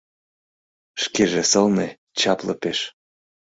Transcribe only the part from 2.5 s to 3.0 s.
пеш